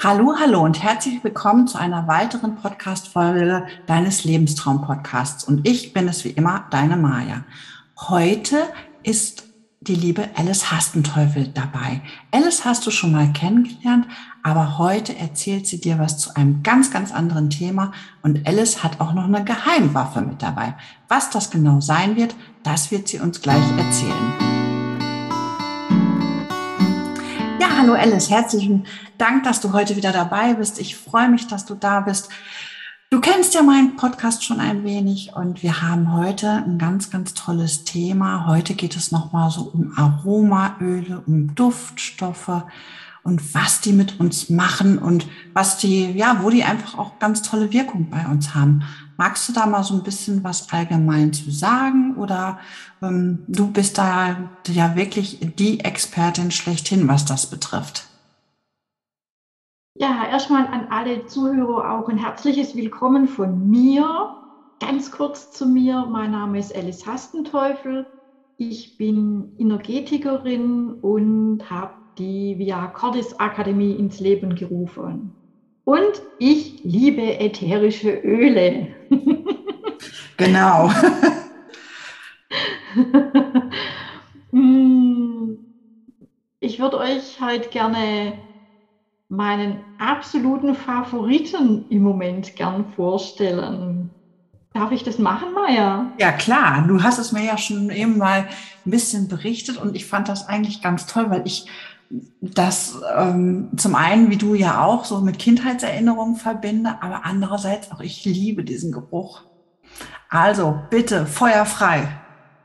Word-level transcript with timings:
Hallo, 0.00 0.36
hallo 0.38 0.62
und 0.62 0.80
herzlich 0.80 1.24
willkommen 1.24 1.66
zu 1.66 1.76
einer 1.76 2.06
weiteren 2.06 2.54
Podcast-Folge 2.54 3.66
deines 3.88 4.22
Lebenstraum-Podcasts. 4.22 5.42
Und 5.42 5.66
ich 5.66 5.92
bin 5.92 6.06
es 6.06 6.24
wie 6.24 6.28
immer, 6.28 6.66
deine 6.70 6.96
Maja. 6.96 7.42
Heute 7.96 8.62
ist 9.02 9.42
die 9.80 9.96
liebe 9.96 10.28
Alice 10.36 10.70
Hastenteufel 10.70 11.48
dabei. 11.48 12.00
Alice 12.30 12.64
hast 12.64 12.86
du 12.86 12.92
schon 12.92 13.10
mal 13.10 13.32
kennengelernt, 13.32 14.06
aber 14.44 14.78
heute 14.78 15.16
erzählt 15.16 15.66
sie 15.66 15.80
dir 15.80 15.98
was 15.98 16.16
zu 16.16 16.36
einem 16.36 16.62
ganz, 16.62 16.92
ganz 16.92 17.10
anderen 17.10 17.50
Thema. 17.50 17.90
Und 18.22 18.46
Alice 18.46 18.84
hat 18.84 19.00
auch 19.00 19.14
noch 19.14 19.24
eine 19.24 19.42
Geheimwaffe 19.42 20.20
mit 20.20 20.42
dabei. 20.42 20.76
Was 21.08 21.30
das 21.30 21.50
genau 21.50 21.80
sein 21.80 22.14
wird, 22.14 22.36
das 22.62 22.92
wird 22.92 23.08
sie 23.08 23.18
uns 23.18 23.42
gleich 23.42 23.68
erzählen. 23.76 24.47
Hallo 27.78 27.94
herzlichen 27.94 28.86
Dank, 29.18 29.44
dass 29.44 29.60
du 29.60 29.72
heute 29.72 29.94
wieder 29.94 30.10
dabei 30.10 30.54
bist. 30.54 30.80
Ich 30.80 30.96
freue 30.96 31.28
mich, 31.28 31.46
dass 31.46 31.64
du 31.64 31.76
da 31.76 32.00
bist. 32.00 32.28
Du 33.08 33.20
kennst 33.20 33.54
ja 33.54 33.62
meinen 33.62 33.94
Podcast 33.94 34.44
schon 34.44 34.58
ein 34.58 34.82
wenig 34.82 35.32
und 35.36 35.62
wir 35.62 35.80
haben 35.80 36.12
heute 36.12 36.50
ein 36.50 36.78
ganz, 36.78 37.08
ganz 37.08 37.34
tolles 37.34 37.84
Thema. 37.84 38.48
Heute 38.48 38.74
geht 38.74 38.96
es 38.96 39.12
nochmal 39.12 39.52
so 39.52 39.70
um 39.72 39.96
Aromaöle, 39.96 41.22
um 41.24 41.54
Duftstoffe 41.54 42.64
und 43.28 43.54
was 43.54 43.82
die 43.82 43.92
mit 43.92 44.18
uns 44.20 44.48
machen 44.48 44.98
und 44.98 45.28
was 45.52 45.76
die, 45.76 46.10
ja, 46.12 46.40
wo 46.42 46.48
die 46.48 46.64
einfach 46.64 46.98
auch 46.98 47.18
ganz 47.18 47.42
tolle 47.42 47.72
Wirkung 47.74 48.08
bei 48.10 48.26
uns 48.26 48.54
haben. 48.54 48.82
Magst 49.18 49.46
du 49.48 49.52
da 49.52 49.66
mal 49.66 49.84
so 49.84 49.94
ein 49.94 50.02
bisschen 50.02 50.42
was 50.44 50.72
allgemein 50.72 51.34
zu 51.34 51.50
sagen 51.50 52.16
oder 52.16 52.58
ähm, 53.02 53.44
du 53.46 53.70
bist 53.70 53.98
da 53.98 54.50
ja 54.66 54.96
wirklich 54.96 55.40
die 55.58 55.80
Expertin 55.80 56.50
schlechthin, 56.50 57.06
was 57.06 57.26
das 57.26 57.50
betrifft? 57.50 58.06
Ja, 59.94 60.26
erstmal 60.30 60.66
an 60.66 60.86
alle 60.88 61.26
Zuhörer 61.26 61.98
auch 61.98 62.08
ein 62.08 62.18
herzliches 62.18 62.76
Willkommen 62.76 63.28
von 63.28 63.68
mir. 63.68 64.36
Ganz 64.80 65.10
kurz 65.10 65.52
zu 65.52 65.66
mir. 65.66 66.06
Mein 66.08 66.30
Name 66.30 66.58
ist 66.58 66.74
Alice 66.74 67.04
Hastenteufel. 67.04 68.06
Ich 68.56 68.96
bin 68.96 69.52
Energetikerin 69.58 70.94
und 71.02 71.68
habe 71.68 71.92
die 72.18 72.58
Via 72.58 72.86
Cordis 72.88 73.38
Akademie 73.38 73.92
ins 73.92 74.20
Leben 74.20 74.54
gerufen. 74.54 75.32
Und 75.84 76.22
ich 76.38 76.82
liebe 76.84 77.38
ätherische 77.40 78.10
Öle. 78.10 78.88
genau. 80.36 80.90
Hm, 84.50 85.58
ich 86.58 86.80
würde 86.80 86.98
euch 86.98 87.40
halt 87.40 87.70
gerne 87.70 88.32
meinen 89.28 89.80
absoluten 89.98 90.74
Favoriten 90.74 91.84
im 91.90 92.02
Moment 92.02 92.56
gern 92.56 92.86
vorstellen. 92.96 94.10
Darf 94.72 94.92
ich 94.92 95.02
das 95.02 95.18
machen, 95.18 95.52
Maya? 95.54 96.12
Ja, 96.18 96.32
klar. 96.32 96.84
Du 96.86 97.02
hast 97.02 97.18
es 97.18 97.32
mir 97.32 97.44
ja 97.44 97.58
schon 97.58 97.90
eben 97.90 98.16
mal 98.16 98.48
ein 98.86 98.90
bisschen 98.90 99.28
berichtet 99.28 99.76
und 99.76 99.94
ich 99.94 100.06
fand 100.06 100.28
das 100.28 100.48
eigentlich 100.48 100.82
ganz 100.82 101.06
toll, 101.06 101.26
weil 101.30 101.42
ich 101.46 101.66
das 102.40 103.00
ähm, 103.16 103.70
zum 103.76 103.94
einen, 103.94 104.30
wie 104.30 104.36
du 104.36 104.54
ja 104.54 104.84
auch, 104.84 105.04
so 105.04 105.20
mit 105.20 105.38
Kindheitserinnerungen 105.38 106.36
verbinde, 106.36 106.96
aber 107.00 107.24
andererseits 107.24 107.92
auch, 107.92 108.00
ich 108.00 108.24
liebe 108.24 108.64
diesen 108.64 108.92
Geruch. 108.92 109.42
Also 110.30 110.78
bitte, 110.90 111.26
feuerfrei. 111.26 112.08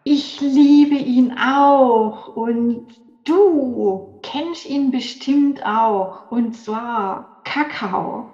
Ich 0.03 0.41
liebe 0.41 0.95
ihn 0.95 1.37
auch 1.37 2.35
und 2.35 2.87
du 3.23 4.19
kennst 4.21 4.65
ihn 4.65 4.91
bestimmt 4.91 5.65
auch 5.65 6.29
und 6.29 6.55
zwar 6.55 7.41
Kakao. 7.45 8.29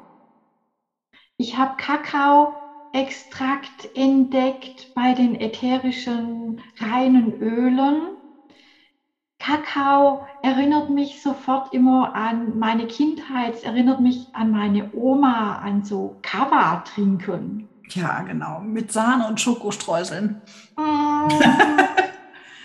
Ich 1.38 1.58
habe 1.58 1.78
Kakao-Extrakt 1.78 3.96
entdeckt 3.96 4.92
bei 4.96 5.14
den 5.14 5.40
ätherischen 5.40 6.60
reinen 6.80 7.40
Ölen 7.40 8.18
Kakao 9.40 10.28
erinnert 10.44 10.90
mich 10.90 11.22
sofort 11.24 11.74
immer 11.74 12.14
an 12.14 12.60
meine 12.60 12.88
Kindheit, 12.88 13.56
es 13.56 13.64
erinnert 13.64 14.02
mich 14.02 14.28
an 14.34 14.52
meine 14.52 14.92
Oma, 14.94 15.56
an 15.60 15.84
so 15.84 16.18
Kava 16.22 16.84
trinken. 16.94 17.68
Ja, 17.92 18.22
genau, 18.22 18.60
mit 18.60 18.92
Sahne 18.92 19.28
und 19.28 19.40
Schokostreuseln. 19.40 20.42
Mm, 20.78 21.30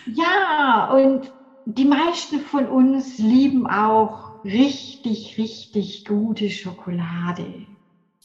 ja, 0.14 0.90
und 0.92 1.32
die 1.64 1.86
meisten 1.86 2.40
von 2.40 2.66
uns 2.66 3.18
lieben 3.18 3.66
auch 3.66 4.44
richtig, 4.44 5.38
richtig 5.38 6.04
gute 6.04 6.50
Schokolade. 6.50 7.66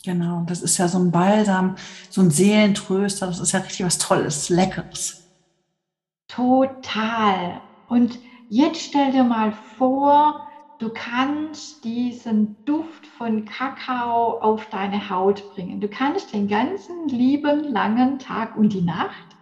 Genau, 0.03 0.43
das 0.47 0.61
ist 0.61 0.77
ja 0.77 0.87
so 0.87 0.97
ein 0.97 1.11
Balsam, 1.11 1.75
so 2.09 2.21
ein 2.21 2.31
Seelentröster, 2.31 3.27
das 3.27 3.39
ist 3.39 3.51
ja 3.51 3.59
richtig 3.59 3.85
was 3.85 3.97
Tolles, 3.97 4.49
Leckeres. 4.49 5.27
Total. 6.27 7.61
Und 7.87 8.19
Jetzt 8.49 8.81
stell 8.81 9.11
dir 9.11 9.23
mal 9.23 9.51
vor, 9.51 10.43
du 10.79 10.89
kannst 10.91 11.83
diesen 11.83 12.59
Duft 12.65 13.05
von 13.07 13.45
Kakao 13.45 14.39
auf 14.39 14.67
deine 14.67 15.09
Haut 15.09 15.47
bringen. 15.49 15.79
Du 15.79 15.87
kannst 15.87 16.33
den 16.33 16.47
ganzen 16.47 17.07
lieben 17.07 17.63
langen 17.63 18.17
Tag 18.19 18.55
und 18.55 18.73
die 18.73 18.81
Nacht 18.81 19.37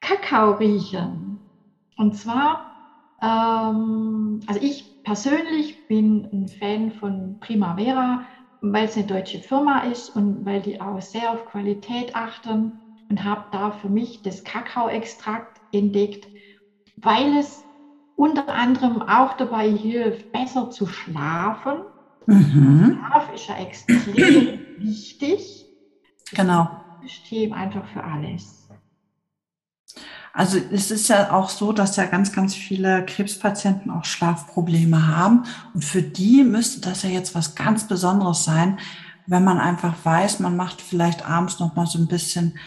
Kakao 0.00 0.52
riechen. 0.52 1.46
Und 1.96 2.16
zwar, 2.16 2.70
ähm, 3.22 4.40
also 4.46 4.60
ich 4.62 4.92
persönlich 5.02 5.86
bin 5.88 6.28
ein 6.32 6.48
Fan 6.48 6.92
von 6.92 7.38
Primavera, 7.40 8.24
weil 8.60 8.86
es 8.86 8.96
eine 8.96 9.06
deutsche 9.06 9.40
Firma 9.40 9.80
ist 9.80 10.10
und 10.10 10.44
weil 10.44 10.62
die 10.62 10.80
auch 10.80 11.00
sehr 11.00 11.32
auf 11.32 11.44
Qualität 11.46 12.14
achten 12.14 12.80
und 13.08 13.24
habe 13.24 13.46
da 13.50 13.72
für 13.72 13.88
mich 13.88 14.22
das 14.22 14.44
Kakaoextrakt 14.44 15.58
entdeckt, 15.72 16.28
weil 16.96 17.34
es 17.38 17.66
unter 18.20 18.52
anderem 18.52 19.00
auch 19.00 19.34
dabei 19.38 19.70
hilft, 19.70 20.30
besser 20.30 20.70
zu 20.70 20.86
schlafen. 20.86 21.78
Mhm. 22.26 22.98
Schlaf 22.98 23.32
ist 23.34 23.48
ja 23.48 23.56
extrem 23.56 24.58
wichtig. 24.78 25.64
Genau. 26.32 26.68
System 27.02 27.54
einfach 27.54 27.86
für 27.86 28.04
alles. 28.04 28.68
Also 30.34 30.58
es 30.70 30.90
ist 30.90 31.08
ja 31.08 31.32
auch 31.32 31.48
so, 31.48 31.72
dass 31.72 31.96
ja 31.96 32.04
ganz, 32.04 32.30
ganz 32.32 32.54
viele 32.54 33.06
Krebspatienten 33.06 33.90
auch 33.90 34.04
Schlafprobleme 34.04 35.08
haben. 35.08 35.44
Und 35.72 35.82
für 35.82 36.02
die 36.02 36.44
müsste 36.44 36.82
das 36.82 37.02
ja 37.02 37.08
jetzt 37.08 37.34
was 37.34 37.54
ganz 37.54 37.88
Besonderes 37.88 38.44
sein, 38.44 38.78
wenn 39.26 39.44
man 39.44 39.58
einfach 39.58 39.94
weiß, 40.04 40.40
man 40.40 40.56
macht 40.56 40.82
vielleicht 40.82 41.26
abends 41.26 41.58
noch 41.58 41.74
mal 41.74 41.86
so 41.86 41.98
ein 41.98 42.06
bisschen 42.06 42.58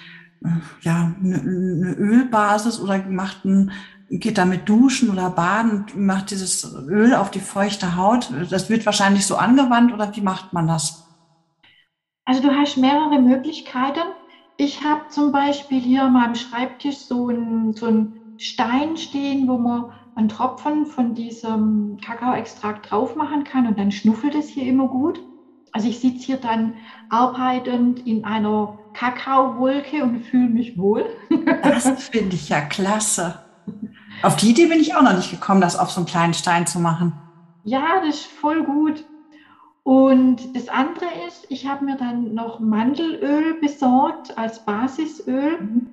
äh, 0.44 0.50
ja, 0.82 1.14
eine, 1.22 1.40
eine 1.40 1.94
Ölbasis 1.94 2.80
oder 2.80 2.98
macht 3.08 3.46
ein 3.46 3.72
geht 4.10 4.38
damit 4.38 4.70
duschen 4.70 5.10
oder 5.10 5.30
baden 5.30 5.86
und 5.94 5.98
macht 5.98 6.32
dieses 6.32 6.74
Öl 6.88 7.16
auf 7.16 7.32
die 7.32 7.40
feuchte 7.40 7.96
Haut. 7.96 8.30
Das 8.50 8.70
wird 8.70 8.86
wahrscheinlich 8.86 9.26
so 9.26 9.36
angewandt 9.38 9.94
oder 9.94 10.16
wie 10.16 10.22
macht 10.22 10.54
man 10.54 10.68
das? 10.68 11.08
Also 12.26 12.42
du 12.42 12.52
hast 12.52 12.78
mehrere 12.78 13.20
Möglichkeiten. 13.20 14.00
Ich 14.58 14.84
habe 14.84 15.08
zum 15.10 15.32
Beispiel 15.32 15.80
hier 15.80 16.04
an 16.04 16.14
meinem 16.14 16.36
Schreibtisch 16.36 16.98
so 16.98 17.28
einen 17.28 17.74
so 17.74 18.08
Stein 18.38 18.98
stehen, 18.98 19.48
wo 19.48 19.58
man 19.58 19.92
einen 20.16 20.30
Tropfen 20.30 20.86
von 20.86 21.16
diesem 21.16 21.98
Kakaoextrakt 22.04 22.92
drauf 22.92 23.16
machen 23.16 23.44
kann 23.44 23.68
und 23.68 23.80
dann 23.80 23.92
schnuffelt 23.92 24.36
es 24.36 24.48
hier 24.48 24.66
immer 24.66 24.88
gut. 24.88 25.20
Also 25.72 25.88
ich 25.90 26.00
sitze 26.00 26.26
hier 26.26 26.38
dann 26.38 26.76
arbeitend 27.10 28.06
in 28.06 28.24
einer 28.26 28.78
Kakaowolke 28.94 30.04
und 30.04 30.22
fühle 30.22 30.50
mich 30.50 30.78
wohl. 30.78 31.06
Das 31.64 31.88
finde 32.10 32.36
ich 32.36 32.50
ja 32.50 32.62
klasse. 32.62 33.40
Auf 34.24 34.38
die 34.38 34.52
Idee 34.52 34.68
bin 34.68 34.80
ich 34.80 34.96
auch 34.96 35.02
noch 35.02 35.16
nicht 35.16 35.32
gekommen, 35.32 35.60
das 35.60 35.78
auf 35.78 35.92
so 35.92 36.00
einen 36.00 36.08
kleinen 36.08 36.34
Stein 36.34 36.66
zu 36.66 36.80
machen. 36.80 37.12
Ja, 37.66 38.00
das 38.06 38.16
ist 38.16 38.26
voll 38.26 38.64
gut. 38.64 39.04
Und 39.84 40.56
das 40.56 40.70
andere 40.70 41.08
ist, 41.28 41.46
ich 41.50 41.68
habe 41.68 41.84
mir 41.84 41.98
dann 41.98 42.34
noch 42.34 42.62
Mandelöl 42.62 43.56
besorgt 43.60 44.38
als 44.38 44.64
Basisöl. 44.66 45.60
Mhm. 45.60 45.90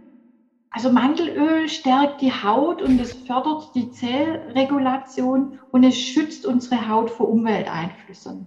Also 0.71 0.93
Mandelöl 0.93 1.69
stärkt 1.69 2.21
die 2.21 2.33
Haut 2.33 2.81
und 2.81 3.01
es 3.01 3.13
fördert 3.13 3.75
die 3.75 3.91
Zellregulation 3.91 5.59
und 5.73 5.83
es 5.83 5.99
schützt 5.99 6.47
unsere 6.47 6.89
Haut 6.89 7.11
vor 7.11 7.29
Umwelteinflüssen. 7.29 8.47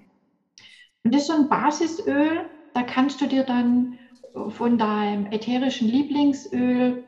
Und 1.03 1.13
das 1.13 1.23
ist 1.23 1.27
so 1.27 1.33
ein 1.33 1.49
Basisöl, 1.49 2.45
da 2.73 2.83
kannst 2.83 3.19
du 3.19 3.27
dir 3.27 3.43
dann 3.43 3.99
von 4.47 4.77
deinem 4.77 5.25
ätherischen 5.25 5.89
Lieblingsöl 5.89 7.03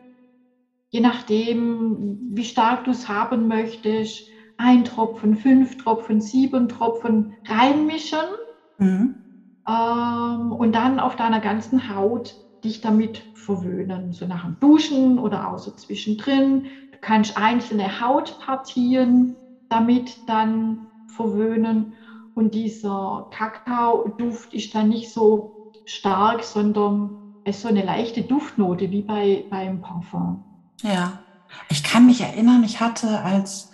je 0.95 1.01
nachdem, 1.01 2.17
wie 2.31 2.45
stark 2.45 2.85
du 2.85 2.91
es 2.91 3.09
haben 3.09 3.49
möchtest, 3.49 4.29
ein 4.55 4.85
Tropfen, 4.85 5.35
fünf 5.35 5.75
Tropfen, 5.75 6.21
sieben 6.21 6.69
Tropfen 6.69 7.33
reinmischen 7.45 8.29
mhm. 8.77 9.19
ähm, 9.67 10.51
und 10.53 10.73
dann 10.73 11.01
auf 11.01 11.17
deiner 11.17 11.41
ganzen 11.41 11.93
Haut 11.93 12.37
dich 12.63 12.79
damit 12.79 13.29
verwöhnen, 13.33 14.13
so 14.13 14.25
nach 14.25 14.45
dem 14.45 14.57
Duschen 14.61 15.19
oder 15.19 15.49
auch 15.49 15.57
so 15.57 15.71
zwischendrin. 15.71 16.63
Du 16.91 16.97
kannst 17.01 17.35
einzelne 17.35 17.99
Hautpartien 17.99 19.35
damit 19.67 20.29
dann 20.29 20.87
verwöhnen 21.07 21.93
und 22.35 22.55
dieser 22.55 23.27
Kakao-Duft 23.31 24.53
ist 24.53 24.73
dann 24.73 24.87
nicht 24.87 25.11
so 25.11 25.51
stark, 25.83 26.41
sondern 26.41 27.17
es 27.43 27.57
ist 27.57 27.63
so 27.63 27.67
eine 27.67 27.83
leichte 27.83 28.23
Duftnote 28.23 28.91
wie 28.91 29.01
bei, 29.01 29.45
beim 29.49 29.81
Parfum. 29.81 30.44
Ja, 30.81 31.23
ich 31.69 31.83
kann 31.83 32.05
mich 32.05 32.21
erinnern, 32.21 32.63
ich 32.63 32.79
hatte 32.79 33.21
als 33.21 33.69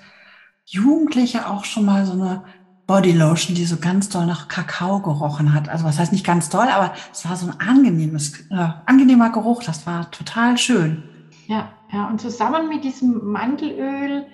Jugendliche 0.66 1.48
auch 1.50 1.66
schon 1.66 1.86
mal 1.86 2.06
so 2.06 2.14
eine 2.14 2.46
Bodylotion, 2.88 3.56
die 3.56 3.66
so 3.66 3.78
ganz 3.80 4.10
doll 4.10 4.26
nach 4.26 4.48
Kakao 4.48 5.02
gerochen 5.02 5.54
hat. 5.54 5.70
Also 5.70 5.86
was 5.86 6.00
heißt 6.00 6.12
nicht 6.12 6.26
ganz 6.26 6.50
doll, 6.50 6.68
aber 6.68 6.94
es 7.12 7.28
war 7.28 7.36
so 7.36 7.48
ein 7.48 7.60
angenehmes, 7.60 8.40
äh, 8.50 8.70
angenehmer 8.86 9.30
Geruch. 9.32 9.64
Das 9.64 9.86
war 9.86 10.12
total 10.12 10.58
schön. 10.58 11.10
Ja, 11.48 11.74
ja. 11.92 12.10
Und 12.10 12.22
zusammen 12.22 12.70
mit 12.70 12.84
diesem 12.84 13.32
Mandelöl 13.32 14.28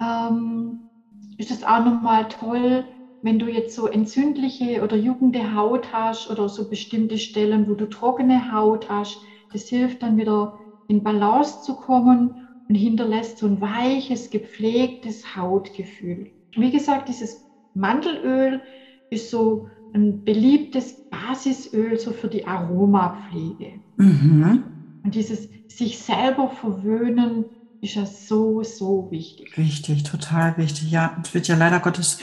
ähm, 0.00 0.90
ist 1.38 1.50
es 1.50 1.64
auch 1.64 1.84
nochmal 1.84 2.28
toll, 2.28 2.86
wenn 3.20 3.38
du 3.38 3.46
jetzt 3.48 3.74
so 3.74 3.86
entzündliche 3.86 4.82
oder 4.82 4.96
juckende 4.96 5.54
Haut 5.54 5.92
hast 5.92 6.28
oder 6.28 6.48
so 6.48 6.68
bestimmte 6.68 7.18
Stellen, 7.18 7.68
wo 7.68 7.74
du 7.74 7.88
trockene 7.88 8.52
Haut 8.52 8.88
hast. 8.88 9.22
Das 9.52 9.68
hilft 9.68 10.02
dann 10.02 10.16
wieder 10.16 10.61
in 10.88 11.02
Balance 11.02 11.62
zu 11.62 11.74
kommen 11.74 12.36
und 12.68 12.74
hinterlässt 12.74 13.38
so 13.38 13.46
ein 13.46 13.60
weiches, 13.60 14.30
gepflegtes 14.30 15.36
Hautgefühl. 15.36 16.30
Wie 16.54 16.70
gesagt, 16.70 17.08
dieses 17.08 17.44
Mandelöl 17.74 18.62
ist 19.10 19.30
so 19.30 19.68
ein 19.94 20.24
beliebtes 20.24 20.94
Basisöl 21.10 21.98
so 21.98 22.12
für 22.12 22.28
die 22.28 22.46
Aromapflege. 22.46 23.80
Mhm. 23.96 24.64
Und 25.04 25.14
dieses 25.14 25.48
sich 25.68 25.98
selber 25.98 26.48
verwöhnen 26.48 27.44
ist 27.80 27.94
ja 27.94 28.06
so, 28.06 28.62
so 28.62 29.08
wichtig. 29.10 29.56
Wichtig, 29.56 30.04
total 30.04 30.56
wichtig. 30.56 30.90
Ja, 30.90 31.16
es 31.22 31.34
wird 31.34 31.48
ja 31.48 31.56
leider 31.56 31.80
Gottes 31.80 32.18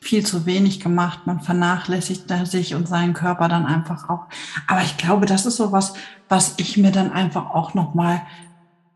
viel 0.00 0.24
zu 0.24 0.46
wenig 0.46 0.80
gemacht. 0.80 1.26
Man 1.26 1.40
vernachlässigt 1.40 2.28
sich 2.46 2.74
und 2.74 2.88
seinen 2.88 3.12
Körper 3.14 3.48
dann 3.48 3.66
einfach 3.66 4.08
auch. 4.08 4.26
Aber 4.66 4.82
ich 4.82 4.96
glaube, 4.96 5.26
das 5.26 5.46
ist 5.46 5.56
so 5.56 5.72
was, 5.72 5.94
was 6.28 6.54
ich 6.58 6.76
mir 6.76 6.90
dann 6.92 7.12
einfach 7.12 7.50
auch 7.50 7.74
nochmal 7.74 8.22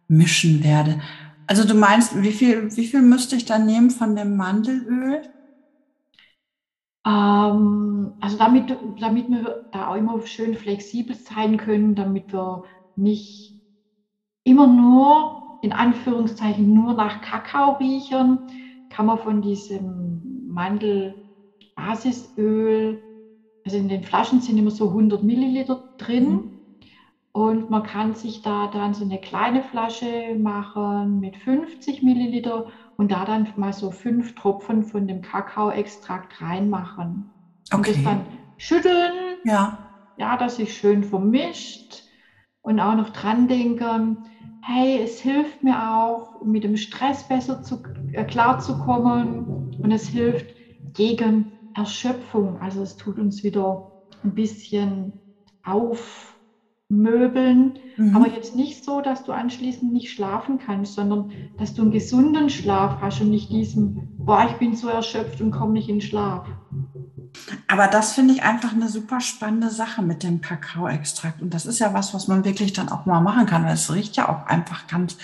mischen 0.09 0.63
werde. 0.65 1.01
Also 1.47 1.65
du 1.67 1.75
meinst, 1.75 2.21
wie 2.23 2.33
viel, 2.33 2.75
wie 2.77 2.87
viel 2.87 3.03
müsste 3.03 3.37
ich 3.37 3.45
dann 3.45 3.67
nehmen 3.67 3.91
von 3.91 4.17
dem 4.17 4.37
Mandelöl? 4.37 5.23
Ähm, 7.07 8.17
also 8.21 8.39
damit, 8.39 8.77
damit 8.99 9.29
wir 9.29 9.67
da 9.73 9.89
auch 9.89 9.97
immer 9.97 10.21
schön 10.27 10.55
flexibel 10.57 11.15
sein 11.17 11.59
können, 11.59 11.95
damit 11.95 12.33
wir 12.33 12.65
nicht 12.97 13.55
immer 14.45 14.67
nur, 14.67 15.59
in 15.63 15.73
Anführungszeichen, 15.73 16.73
nur 16.73 16.95
nach 16.95 17.21
Kakao 17.21 17.73
riechen, 17.73 18.47
kann 18.91 19.07
man 19.07 19.19
von 19.19 19.43
diesem 19.43 20.44
Mandelbasisöl, 20.55 23.03
also 23.65 23.77
in 23.77 23.89
den 23.89 24.05
Flaschen 24.05 24.41
sind 24.41 24.59
immer 24.59 24.71
so 24.71 24.89
100 24.89 25.23
Milliliter 25.23 25.85
drin. 25.97 26.31
Mhm. 26.31 26.51
Und 27.33 27.69
man 27.69 27.83
kann 27.83 28.15
sich 28.15 28.43
da 28.43 28.69
dann 28.69 28.95
so 28.95 29.03
eine 29.03 29.21
kleine 29.21 29.63
Flasche 29.63 30.37
machen 30.39 31.19
mit 31.19 31.37
50 31.37 32.03
Milliliter 32.03 32.71
und 32.97 33.11
da 33.11 33.25
dann 33.25 33.53
mal 33.57 33.73
so 33.73 33.91
fünf 33.91 34.37
Tropfen 34.37 34.85
von 34.85 35.09
dem 35.09 35.21
Kakaoextrakt 35.21 36.41
reinmachen. 36.41 37.33
Okay. 37.73 37.77
Und 37.77 37.89
das 37.89 38.05
dann 38.05 38.27
schütteln, 38.57 39.39
ja. 39.43 39.91
ja, 40.15 40.37
dass 40.37 40.57
sich 40.57 40.77
schön 40.77 41.03
vermischt 41.03 42.05
und 42.63 42.79
auch 42.79 42.95
noch 42.95 43.11
dran 43.11 43.49
denken, 43.49 44.29
hey, 44.67 44.99
es 44.99 45.21
hilft 45.21 45.63
mir 45.63 45.93
auch, 45.95 46.35
um 46.35 46.51
mit 46.51 46.65
dem 46.65 46.77
Stress 46.77 47.29
besser 47.29 47.63
zu, 47.63 47.83
äh, 48.13 48.25
klarzukommen 48.25 49.75
und 49.79 49.91
es 49.91 50.09
hilft 50.09 50.55
gegen 50.95 51.53
Erschöpfung. 51.75 52.57
Also 52.59 52.83
es 52.83 52.97
tut 52.97 53.19
uns 53.19 53.43
wieder 53.43 53.85
ein 54.23 54.35
bisschen 54.35 55.21
auf 55.63 56.39
Möbeln, 56.89 57.75
mhm. 57.97 58.17
aber 58.17 58.29
jetzt 58.29 58.55
nicht 58.55 58.85
so, 58.85 59.01
dass 59.01 59.25
du 59.25 59.33
anschließend 59.33 59.93
nicht 59.93 60.11
schlafen 60.11 60.59
kannst, 60.59 60.95
sondern 60.95 61.31
dass 61.59 61.75
du 61.75 61.83
einen 61.83 61.91
gesunden 61.91 62.49
Schlaf 62.49 63.01
hast 63.01 63.21
und 63.21 63.31
nicht 63.31 63.53
diesen, 63.53 64.15
boah, 64.17 64.47
ich 64.49 64.57
bin 64.59 64.75
so 64.75 64.89
erschöpft 64.89 65.41
und 65.41 65.51
komme 65.51 65.73
nicht 65.73 65.89
in 65.89 66.01
Schlaf. 66.01 66.47
Aber 67.67 67.89
das 67.89 68.13
finde 68.13 68.35
ich 68.35 68.43
einfach 68.43 68.73
eine 68.73 68.89
super 68.89 69.21
spannende 69.21 69.71
Sache 69.71 70.03
mit 70.03 70.23
dem 70.23 70.41
Kakaoextrakt. 70.41 71.43
Und 71.43 71.53
das 71.53 71.67
ist 71.67 71.79
ja 71.79 71.93
was, 71.93 72.15
was 72.15 72.29
man 72.29 72.45
wirklich 72.45 72.73
dann 72.73 72.89
auch 72.89 73.07
mal 73.07 73.21
machen 73.21 73.47
kann, 73.47 73.65
weil 73.65 73.75
es 73.75 73.93
riecht 73.93 74.17
ja 74.17 74.29
auch 74.29 74.47
einfach 74.47 74.87
ganz, 74.87 75.17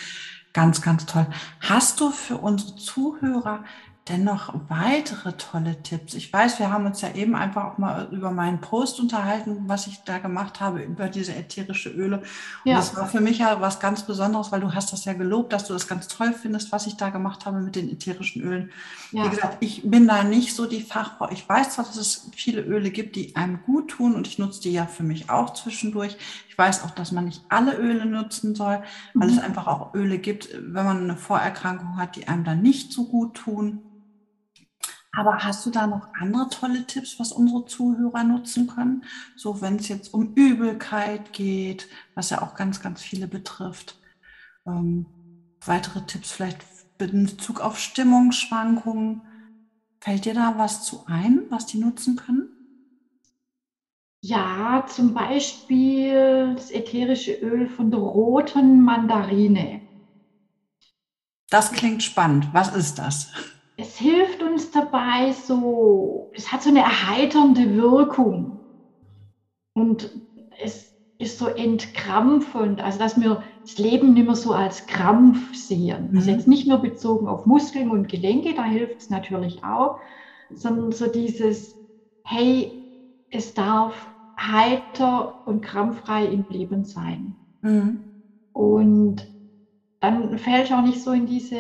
ganz, 0.53 0.83
ganz 0.83 1.07
toll. 1.07 1.27
Hast 1.61 2.01
du 2.01 2.11
für 2.11 2.37
unsere 2.39 2.77
Zuhörer 2.77 3.65
dennoch 4.11 4.55
weitere 4.69 5.33
tolle 5.33 5.83
Tipps? 5.83 6.15
Ich 6.15 6.33
weiß, 6.33 6.59
wir 6.59 6.73
haben 6.73 6.87
uns 6.87 7.01
ja 7.01 7.13
eben 7.15 7.35
einfach 7.35 7.65
auch 7.65 7.79
mal 7.79 8.09
über 8.11 8.31
meinen 8.31 8.61
Post 8.61 9.01
unterhalten, 9.01 9.65
was 9.67 9.87
ich 9.87 10.03
da 10.05 10.19
gemacht 10.19 10.61
habe 10.61 10.83
über 10.83 11.09
diese 11.09 11.35
ätherische 11.35 11.91
Öle. 11.91 12.19
Und 12.19 12.71
ja. 12.71 12.77
das 12.77 12.97
war 12.97 13.07
für 13.07 13.21
mich 13.21 13.39
ja 13.39 13.61
was 13.61 13.81
ganz 13.81 14.03
Besonderes, 14.03 14.53
weil 14.53 14.61
du 14.61 14.75
hast 14.75 14.93
das 14.93 15.05
ja 15.05 15.13
gelobt, 15.13 15.53
dass 15.53 15.67
du 15.67 15.73
das 15.73 15.87
ganz 15.87 16.09
toll 16.09 16.33
findest, 16.33 16.73
was 16.73 16.87
ich 16.87 16.97
da 16.97 17.11
gemacht 17.11 17.47
habe 17.47 17.61
mit 17.61 17.77
den 17.77 17.91
ätherischen 17.91 18.43
Ölen. 18.43 18.71
Ja. 19.13 19.25
Wie 19.25 19.29
gesagt, 19.29 19.59
ich 19.61 19.89
bin 19.89 20.09
da 20.09 20.25
nicht 20.25 20.55
so 20.55 20.67
die 20.67 20.83
Fachfrau. 20.83 21.31
Ich 21.31 21.49
weiß 21.49 21.71
zwar, 21.71 21.85
dass 21.85 21.97
es 21.97 22.31
viele 22.35 22.63
Öle 22.63 22.91
gibt, 22.91 23.17
die 23.17 23.37
einem 23.37 23.63
gut 23.65 23.89
tun 23.89 24.15
und 24.15 24.27
ich 24.27 24.39
nutze 24.39 24.63
die 24.63 24.73
ja 24.73 24.87
für 24.87 25.03
mich 25.03 25.31
auch 25.31 25.55
zwischendurch. 25.55 26.17
Ich 26.49 26.59
weiß 26.59 26.85
auch, 26.85 26.91
dass 26.91 27.13
man 27.13 27.27
nicht 27.27 27.43
alle 27.49 27.77
Öle 27.77 28.07
nutzen 28.07 28.55
soll, 28.55 28.83
weil 29.15 29.29
mhm. 29.29 29.35
es 29.35 29.43
einfach 29.43 29.67
auch 29.67 29.95
Öle 29.95 30.19
gibt, 30.19 30.49
wenn 30.53 30.85
man 30.85 31.05
eine 31.05 31.17
Vorerkrankung 31.17 31.97
hat, 31.97 32.17
die 32.17 32.29
einem 32.29 32.45
dann 32.45 32.63
nicht 32.63 32.93
so 32.93 33.05
gut 33.07 33.35
tun. 33.35 33.83
Aber 35.13 35.39
hast 35.39 35.67
du 35.67 35.71
da 35.71 35.87
noch 35.87 36.09
andere 36.15 36.49
tolle 36.51 36.87
Tipps, 36.87 37.19
was 37.19 37.33
unsere 37.33 37.67
Zuhörer 37.67 38.23
nutzen 38.23 38.69
können? 38.69 39.05
So, 39.37 39.61
wenn 39.61 39.77
es 39.77 39.89
jetzt 39.89 40.15
um 40.15 40.35
Übelkeit 40.35 41.33
geht, 41.33 41.89
was 42.15 42.31
ja 42.31 42.43
auch 42.43 42.55
ganz, 42.55 42.81
ganz 42.81 43.03
viele 43.03 43.27
betrifft. 43.27 43.99
Ähm, 44.67 45.07
weitere 45.65 46.07
Tipps 46.07 46.31
vielleicht 46.33 46.65
in 46.99 47.27
Bezug 47.27 47.61
auf 47.61 47.79
Stimmungsschwankungen. 47.79 49.23
Fällt 50.01 50.25
dir 50.25 50.35
da 50.35 50.55
was 50.57 50.85
zu 50.85 51.05
ein, 51.07 51.43
was 51.51 51.67
die 51.67 51.79
nutzen 51.79 52.17
können? 52.17 52.49
Ja, 54.23 54.85
zum 54.87 55.15
Beispiel 55.15 56.55
das 56.55 56.71
ätherische 56.71 57.33
Öl 57.33 57.69
von 57.69 57.91
der 57.91 58.01
roten 58.01 58.83
Mandarine. 58.83 59.81
Das 61.49 61.73
klingt 61.73 62.03
spannend. 62.03 62.49
Was 62.53 62.77
ist 62.77 62.99
das? 62.99 63.33
Es 63.81 63.97
hilft 63.97 64.43
uns 64.43 64.71
dabei 64.71 65.33
so, 65.33 66.31
es 66.35 66.53
hat 66.53 66.63
so 66.63 66.69
eine 66.69 66.81
erheiternde 66.81 67.77
Wirkung. 67.77 68.61
Und 69.73 70.11
es 70.63 70.95
ist 71.19 71.39
so 71.39 71.47
entkrampfend, 71.47 72.83
also 72.83 72.99
dass 72.99 73.19
wir 73.19 73.43
das 73.65 73.79
Leben 73.79 74.13
nicht 74.13 74.27
mehr 74.27 74.37
so 74.37 74.53
als 74.53 74.87
Krampf 74.87 75.55
sehen. 75.55 76.11
Mhm. 76.11 76.17
Also 76.17 76.31
jetzt 76.31 76.47
nicht 76.47 76.67
nur 76.67 76.79
bezogen 76.79 77.27
auf 77.27 77.47
Muskeln 77.47 77.91
und 77.91 78.09
Gelenke, 78.09 78.55
da 78.55 78.65
hilft 78.65 79.01
es 79.01 79.09
natürlich 79.09 79.65
auch, 79.65 79.99
sondern 80.51 80.93
so 80.93 81.07
dieses, 81.07 81.79
hey, 82.25 82.83
es 83.31 83.55
darf 83.55 84.11
heiter 84.39 85.41
und 85.47 85.63
krampffrei 85.63 86.27
im 86.27 86.45
Leben 86.49 86.85
sein. 86.85 87.39
Mhm. 87.63 88.11
Und 88.53 89.27
dann 90.01 90.39
fällt 90.39 90.71
auch 90.73 90.83
nicht 90.83 91.03
so 91.03 91.13
in 91.13 91.27
diese 91.27 91.57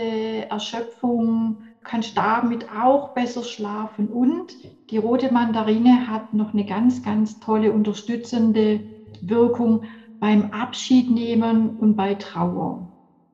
Erschöpfung, 0.50 1.62
kannst 1.82 2.16
damit 2.16 2.70
auch 2.70 3.12
besser 3.14 3.42
schlafen. 3.44 4.08
Und 4.08 4.56
die 4.90 4.98
rote 4.98 5.32
Mandarine 5.32 6.06
hat 6.08 6.32
noch 6.32 6.52
eine 6.52 6.64
ganz, 6.66 7.02
ganz 7.02 7.38
tolle 7.38 7.72
unterstützende 7.72 8.86
Wirkung 9.20 9.84
beim 10.18 10.52
Abschied 10.52 11.10
nehmen 11.10 11.70
und 11.70 11.96
bei 11.96 12.14
Trauer. 12.14 12.88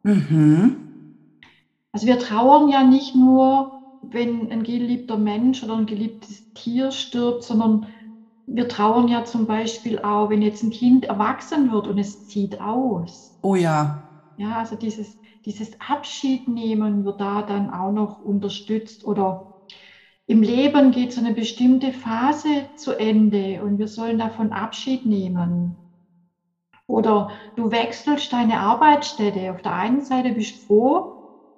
Mhm. 0.05 0.87
Also 1.93 2.07
wir 2.07 2.19
trauern 2.19 2.69
ja 2.69 2.85
nicht 2.85 3.15
nur, 3.15 3.73
wenn 4.01 4.51
ein 4.53 4.63
geliebter 4.63 5.17
Mensch 5.17 5.63
oder 5.63 5.77
ein 5.77 5.87
geliebtes 5.87 6.45
Tier 6.55 6.91
stirbt, 6.93 7.43
sondern 7.43 7.87
wir 8.47 8.69
trauern 8.69 9.09
ja 9.09 9.25
zum 9.25 9.47
Beispiel 9.47 9.99
auch, 10.01 10.31
wenn 10.31 10.43
jetzt 10.43 10.63
ein 10.63 10.71
Kind 10.71 11.07
erwachsen 11.07 11.71
wird 11.71 11.89
und 11.89 11.99
es 11.99 12.23
zieht 12.25 12.61
aus. 12.61 13.35
Oh 13.43 13.57
ja. 13.57 14.07
Ja, 14.37 14.59
also 14.59 14.77
dieses 14.77 15.19
dieses 15.47 15.71
Abschiednehmen 15.81 17.05
wird 17.05 17.21
da 17.21 17.43
dann 17.43 17.71
auch 17.71 17.93
noch 17.93 18.21
unterstützt 18.21 19.05
oder 19.05 19.47
im 20.27 20.43
Leben 20.43 20.91
geht 20.91 21.13
so 21.13 21.21
eine 21.21 21.33
bestimmte 21.33 21.93
Phase 21.93 22.69
zu 22.75 22.99
Ende 22.99 23.63
und 23.63 23.79
wir 23.79 23.87
sollen 23.87 24.19
davon 24.19 24.53
Abschied 24.53 25.07
nehmen. 25.07 25.79
Oder 26.89 27.31
du 27.55 27.71
wechselst 27.71 28.33
deine 28.33 28.59
Arbeitsstätte. 28.59 29.53
Auf 29.53 29.63
der 29.63 29.75
einen 29.75 30.03
Seite 30.03 30.33
bist 30.33 30.57
du 30.57 30.67
froh, 30.67 31.17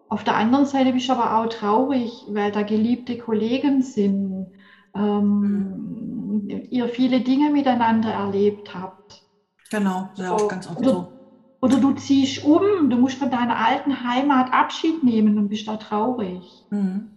auf 0.08 0.24
der 0.24 0.36
anderen 0.36 0.66
Seite 0.66 0.92
bist 0.92 1.08
du 1.08 1.12
aber 1.12 1.38
auch 1.38 1.48
traurig, 1.48 2.26
weil 2.30 2.50
da 2.50 2.62
geliebte 2.62 3.18
Kollegen 3.18 3.82
sind, 3.82 4.52
ähm, 4.94 6.46
ihr 6.70 6.88
viele 6.88 7.20
Dinge 7.20 7.50
miteinander 7.50 8.10
erlebt 8.10 8.74
habt. 8.74 9.22
Genau, 9.70 10.10
sehr 10.14 10.34
oft 10.34 10.48
ganz 10.48 10.66
oft 10.66 10.84
so. 10.84 11.17
Oder 11.60 11.78
du 11.78 11.92
ziehst 11.92 12.44
um, 12.44 12.88
du 12.88 12.96
musst 12.96 13.18
von 13.18 13.30
deiner 13.30 13.58
alten 13.58 14.04
Heimat 14.04 14.52
Abschied 14.52 15.02
nehmen 15.02 15.38
und 15.38 15.48
bist 15.48 15.66
da 15.66 15.76
traurig. 15.76 16.64
Mhm. 16.70 17.10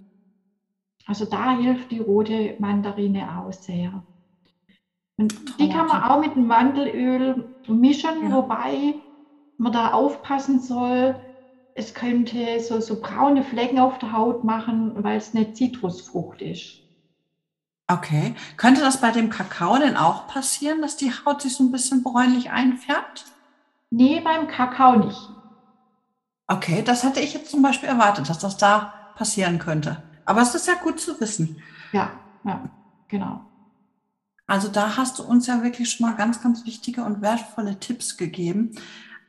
Also 1.05 1.25
da 1.25 1.55
hilft 1.57 1.91
die 1.91 2.00
rote 2.00 2.55
Mandarine 2.60 3.38
auch 3.38 3.51
sehr. 3.51 4.03
Und 5.17 5.60
die 5.60 5.69
kann 5.69 5.88
man 5.88 6.03
auch 6.03 6.19
mit 6.19 6.36
dem 6.36 6.48
Mandelöl 6.48 7.53
mischen, 7.67 8.24
ja. 8.24 8.31
wobei 8.31 8.95
man 9.57 9.71
da 9.71 9.91
aufpassen 9.91 10.60
soll. 10.60 11.21
Es 11.74 11.93
könnte 11.93 12.60
so, 12.60 12.79
so 12.79 13.00
braune 13.00 13.43
Flecken 13.43 13.79
auf 13.79 14.00
der 14.00 14.12
Haut 14.12 14.43
machen, 14.43 15.03
weil 15.03 15.17
es 15.17 15.33
eine 15.36 15.53
Zitrusfrucht 15.53 16.41
ist. 16.41 16.81
Okay. 17.88 18.36
Könnte 18.57 18.81
das 18.81 19.01
bei 19.01 19.12
dem 19.12 19.29
Kakao 19.29 19.77
denn 19.77 19.98
auch 19.98 20.27
passieren, 20.27 20.81
dass 20.81 20.95
die 20.95 21.12
Haut 21.12 21.41
sich 21.41 21.55
so 21.55 21.63
ein 21.63 21.71
bisschen 21.71 22.03
bräunlich 22.03 22.50
einfärbt? 22.50 23.25
Nee, 23.91 24.21
beim 24.21 24.48
Kakao 24.48 24.95
nicht. 24.95 25.29
Okay, 26.48 26.81
das 26.81 27.03
hätte 27.03 27.19
ich 27.19 27.33
jetzt 27.33 27.51
zum 27.51 27.62
Beispiel 27.62 27.89
erwartet, 27.89 28.29
dass 28.29 28.39
das 28.39 28.57
da 28.57 28.93
passieren 29.15 29.60
könnte. 29.60 30.01
Aber 30.25 30.41
es 30.41 30.55
ist 30.55 30.67
ja 30.67 30.75
gut 30.75 31.00
zu 31.00 31.19
wissen. 31.19 31.62
Ja, 31.91 32.12
ja, 32.43 32.69
genau. 33.07 33.41
Also 34.48 34.67
da 34.67 34.98
hast 34.98 35.19
du 35.19 35.24
uns 35.24 35.48
ja 35.48 35.62
wirklich 35.62 35.91
schon 35.91 36.07
mal 36.07 36.15
ganz, 36.15 36.41
ganz 36.41 36.65
wichtige 36.65 37.03
und 37.03 37.21
wertvolle 37.21 37.79
Tipps 37.79 38.17
gegeben. 38.17 38.71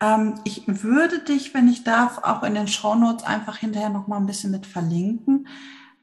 Ähm, 0.01 0.35
ich 0.45 0.65
würde 0.67 1.21
dich, 1.21 1.55
wenn 1.55 1.69
ich 1.69 1.85
darf, 1.85 2.19
auch 2.19 2.43
in 2.43 2.55
den 2.55 2.69
Shownotes 2.69 3.25
einfach 3.25 3.57
hinterher 3.57 3.91
noch 3.91 4.09
mal 4.09 4.17
ein 4.17 4.27
bisschen 4.27 4.51
mit 4.51 4.67
verlinken. 4.67 5.47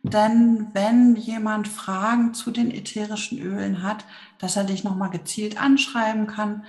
Denn 0.03 0.67
wenn 0.73 1.17
jemand 1.17 1.67
Fragen 1.67 2.33
zu 2.33 2.51
den 2.51 2.71
ätherischen 2.71 3.39
Ölen 3.39 3.83
hat, 3.83 4.05
dass 4.37 4.55
er 4.55 4.63
dich 4.63 4.85
noch 4.85 4.95
mal 4.95 5.09
gezielt 5.09 5.61
anschreiben 5.61 6.27
kann, 6.27 6.63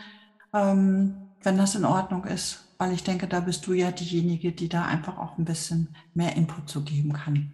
ähm, 0.53 1.30
wenn 1.43 1.57
das 1.57 1.75
in 1.75 1.85
Ordnung 1.85 2.25
ist. 2.25 2.67
Weil 2.79 2.93
ich 2.93 3.05
denke, 3.05 3.27
da 3.27 3.41
bist 3.41 3.67
du 3.67 3.75
ja 3.75 3.91
diejenige, 3.91 4.53
die 4.53 4.69
da 4.69 4.85
einfach 4.87 5.19
auch 5.19 5.37
ein 5.37 5.45
bisschen 5.45 5.89
mehr 6.15 6.35
Input 6.37 6.69
zu 6.69 6.83
geben 6.83 7.13
kann. 7.13 7.53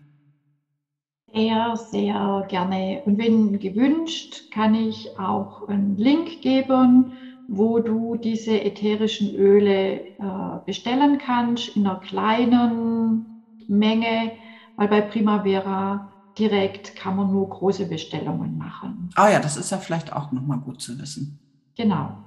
Sehr, 1.34 1.76
sehr 1.76 2.46
gerne. 2.48 3.02
Und 3.04 3.18
wenn 3.18 3.58
gewünscht, 3.58 4.50
kann 4.52 4.74
ich 4.74 5.18
auch 5.18 5.68
einen 5.68 5.96
Link 5.96 6.40
geben, 6.42 7.12
wo 7.48 7.78
du 7.80 8.16
diese 8.16 8.60
ätherischen 8.60 9.34
Öle 9.34 10.00
äh, 10.00 10.58
bestellen 10.64 11.18
kannst 11.18 11.76
in 11.76 11.86
einer 11.86 12.00
kleinen 12.00 13.26
Menge, 13.68 14.32
weil 14.76 14.88
bei 14.88 15.00
Primavera 15.00 16.12
direkt 16.38 16.96
kann 16.96 17.16
man 17.16 17.32
nur 17.32 17.48
große 17.48 17.86
Bestellungen 17.86 18.58
machen. 18.58 19.10
Ah 19.14 19.26
oh 19.26 19.32
ja, 19.32 19.40
das 19.40 19.56
ist 19.56 19.70
ja 19.70 19.78
vielleicht 19.78 20.12
auch 20.12 20.32
nochmal 20.32 20.58
gut 20.58 20.80
zu 20.80 20.98
wissen. 20.98 21.38
Genau. 21.76 22.25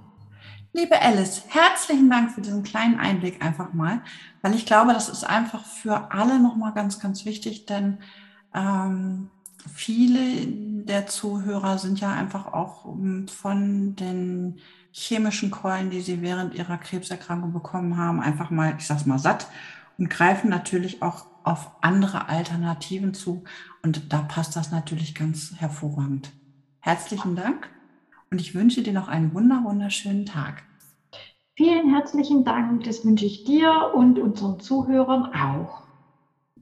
Liebe 0.72 1.02
Alice, 1.02 1.46
herzlichen 1.48 2.12
Dank 2.12 2.32
für 2.32 2.42
diesen 2.42 2.62
kleinen 2.62 3.00
Einblick 3.00 3.44
einfach 3.44 3.74
mal, 3.74 4.04
weil 4.44 4.54
ich 4.54 4.68
glaube, 4.68 4.94
das 4.94 5.10
ist 5.10 5.24
einfach 5.24 5.66
für 5.66 6.12
alle 6.12 6.40
nochmal 6.40 6.74
ganz, 6.74 7.00
ganz 7.00 7.26
wichtig, 7.26 7.66
denn 7.66 7.98
ähm, 8.54 9.32
viele 9.74 10.46
der 10.86 11.08
Zuhörer 11.08 11.80
sind 11.80 12.00
ja 12.00 12.14
einfach 12.14 12.54
auch 12.54 12.86
ähm, 12.86 13.28
von 13.28 13.96
den 13.96 14.60
chemischen 14.92 15.50
Keulen, 15.50 15.90
die 15.90 16.02
sie 16.02 16.22
während 16.22 16.54
ihrer 16.54 16.78
Krebserkrankung 16.78 17.52
bekommen 17.52 17.98
haben, 17.98 18.22
einfach 18.22 18.52
mal, 18.52 18.76
ich 18.78 18.86
sag's 18.86 19.08
mal, 19.08 19.18
satt 19.18 19.48
und 19.98 20.12
greifen 20.12 20.52
natürlich 20.52 21.02
auch 21.02 21.26
auf 21.44 21.72
andere 21.82 22.30
Alternativen 22.30 23.16
zu. 23.16 23.44
Und 23.82 24.14
da 24.14 24.20
passt 24.22 24.56
das 24.56 24.70
natürlich 24.72 25.16
ganz 25.16 25.54
hervorragend. 25.58 26.32
Herzlichen 26.80 27.36
Dank 27.36 27.70
und 28.32 28.42
ich 28.42 28.56
wünsche 28.56 28.82
dir 28.82 28.94
noch 28.94 29.08
einen 29.08 29.34
wunder 29.34 29.64
wunderschönen 29.64 30.26
Tag. 30.26 30.64
Vielen 31.56 31.90
herzlichen 31.94 32.46
Dank, 32.46 32.84
das 32.86 33.04
wünsche 33.04 33.26
ich 33.26 33.44
dir 33.44 33.92
und 33.94 34.18
unseren 34.18 34.60
Zuhörern 34.60 35.34
auch. 35.34 35.84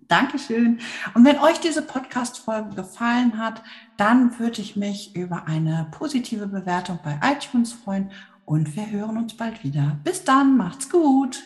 Dankeschön. 0.07 0.79
Und 1.13 1.25
wenn 1.25 1.39
euch 1.39 1.59
diese 1.59 1.81
Podcast-Folge 1.81 2.75
gefallen 2.75 3.37
hat, 3.37 3.61
dann 3.97 4.39
würde 4.39 4.61
ich 4.61 4.75
mich 4.75 5.15
über 5.15 5.47
eine 5.47 5.87
positive 5.91 6.47
Bewertung 6.47 6.99
bei 7.03 7.19
iTunes 7.23 7.73
freuen 7.73 8.11
und 8.45 8.75
wir 8.75 8.89
hören 8.89 9.17
uns 9.17 9.35
bald 9.35 9.63
wieder. 9.63 9.99
Bis 10.03 10.23
dann, 10.23 10.55
macht's 10.55 10.89
gut. 10.89 11.43